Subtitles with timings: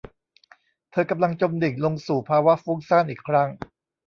[0.91, 3.49] เธอกำลังจมดิ่งลงสู่ภาวะฟุ้งซ่านอีกครั้ง